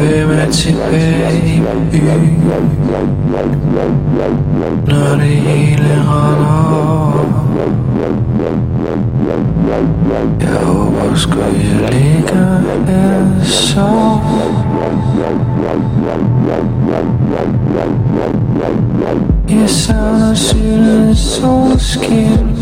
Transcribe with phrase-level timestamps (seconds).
[0.00, 1.60] Hvem er tilbage i
[1.90, 2.40] byen,
[4.86, 7.50] når det hele render over?
[10.40, 14.60] Jeg håber sgu jeg ligger her og sover
[19.48, 22.56] Jeg savner synet solskin.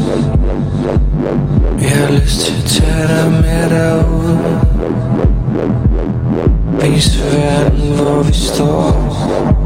[1.81, 4.37] Jeg har lyst til at tage dig med derud
[6.83, 9.58] Vise verden hvor vi står.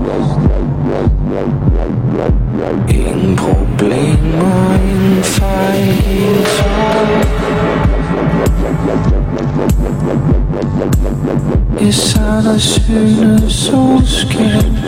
[11.92, 14.78] Besat af synet solskin.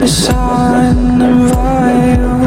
[0.00, 2.37] Besat af en vej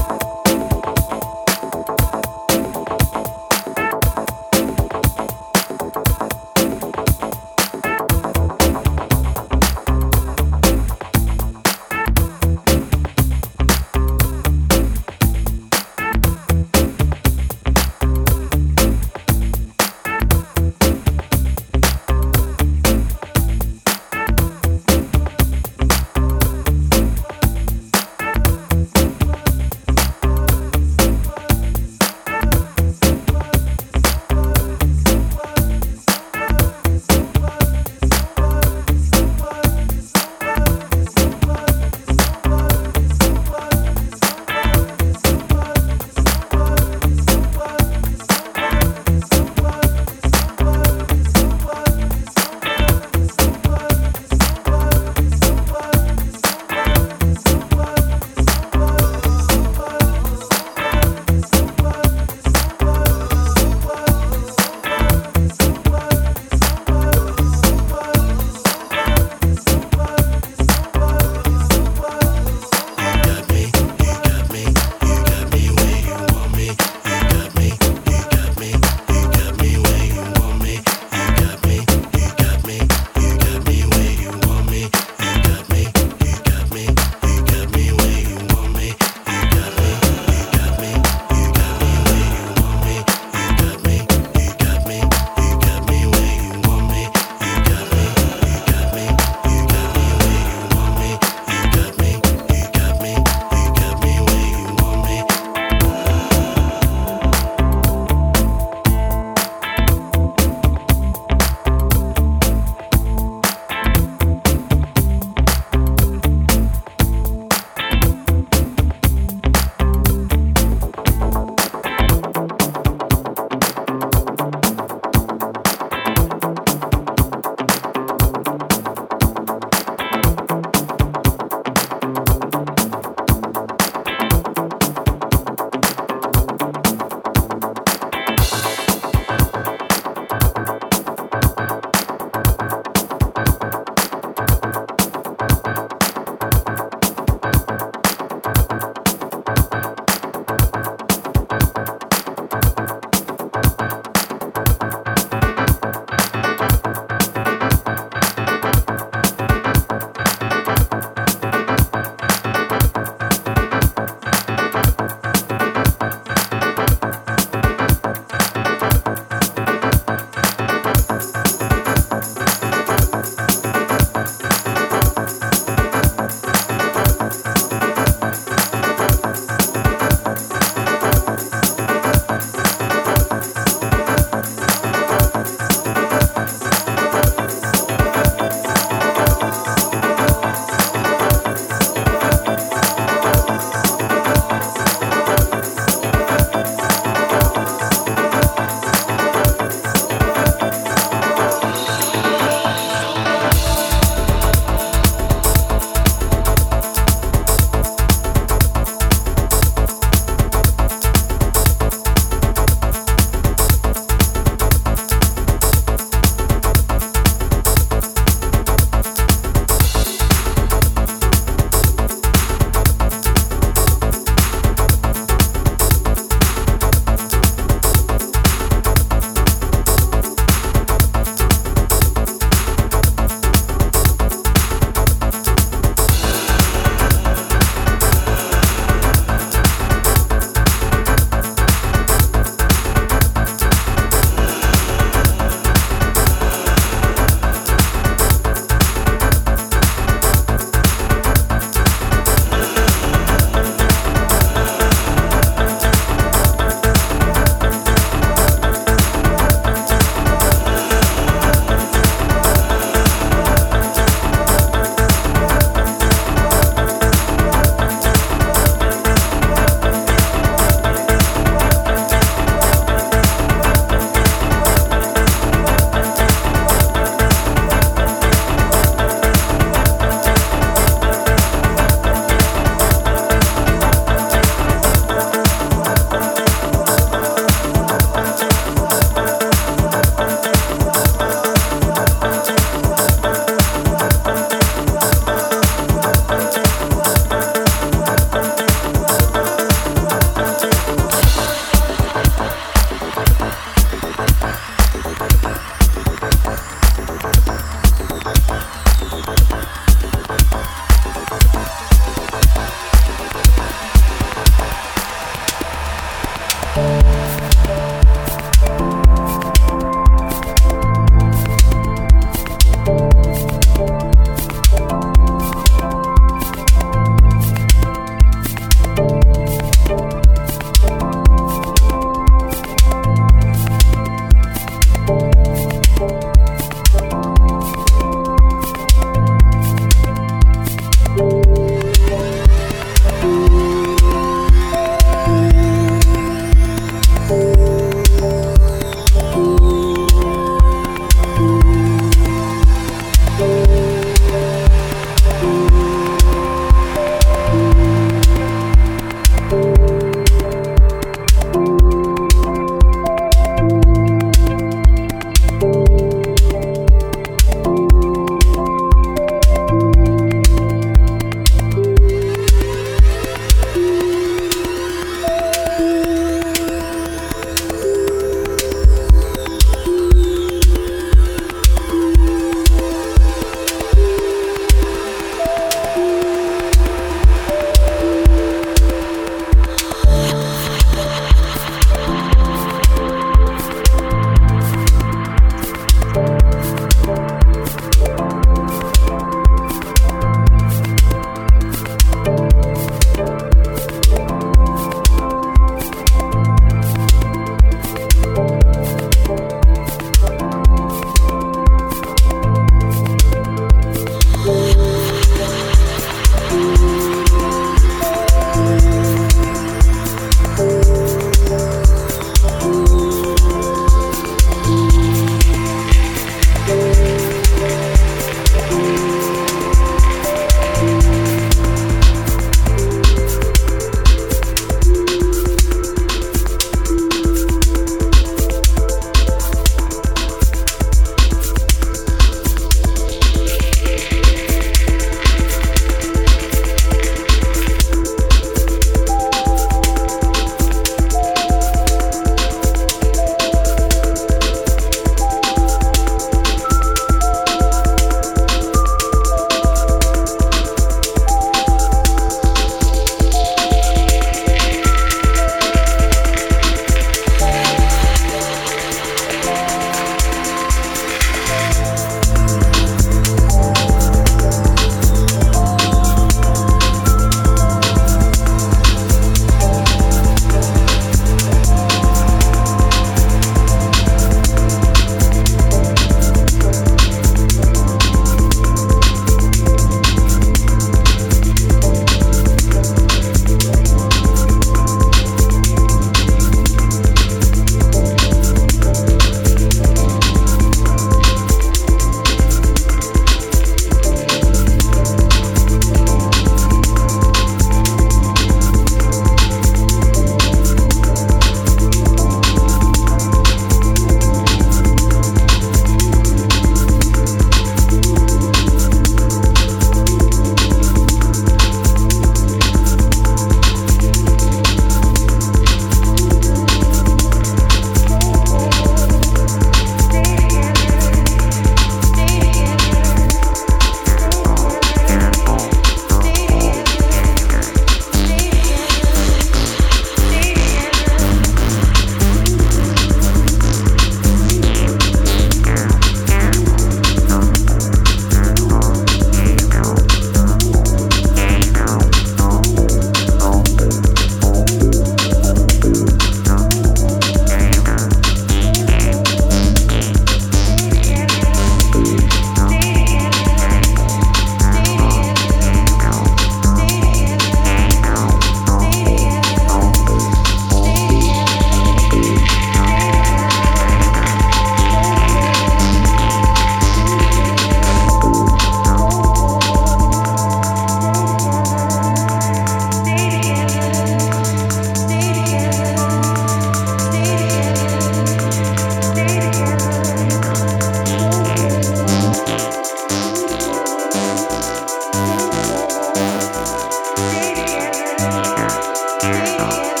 [599.61, 600.00] yeah.